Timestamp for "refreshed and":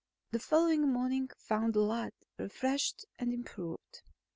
2.39-3.31